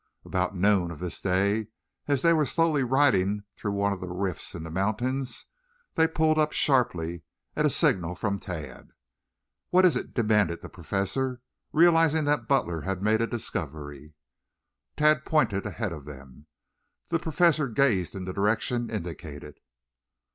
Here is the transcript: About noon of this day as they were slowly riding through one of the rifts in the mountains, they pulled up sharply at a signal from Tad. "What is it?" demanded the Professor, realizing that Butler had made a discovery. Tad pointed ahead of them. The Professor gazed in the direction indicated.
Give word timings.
About 0.25 0.55
noon 0.55 0.89
of 0.89 0.97
this 0.97 1.21
day 1.21 1.67
as 2.07 2.23
they 2.23 2.33
were 2.33 2.43
slowly 2.43 2.81
riding 2.83 3.43
through 3.55 3.73
one 3.73 3.93
of 3.93 3.99
the 4.01 4.07
rifts 4.09 4.55
in 4.55 4.63
the 4.63 4.71
mountains, 4.71 5.45
they 5.93 6.07
pulled 6.07 6.39
up 6.39 6.53
sharply 6.53 7.21
at 7.55 7.67
a 7.67 7.69
signal 7.69 8.15
from 8.15 8.39
Tad. 8.39 8.93
"What 9.69 9.85
is 9.85 9.95
it?" 9.95 10.15
demanded 10.15 10.63
the 10.63 10.69
Professor, 10.69 11.41
realizing 11.71 12.23
that 12.23 12.47
Butler 12.47 12.81
had 12.81 13.03
made 13.03 13.21
a 13.21 13.27
discovery. 13.27 14.15
Tad 14.97 15.23
pointed 15.23 15.67
ahead 15.67 15.91
of 15.93 16.05
them. 16.05 16.47
The 17.09 17.19
Professor 17.19 17.67
gazed 17.67 18.15
in 18.15 18.25
the 18.25 18.33
direction 18.33 18.89
indicated. 18.89 19.59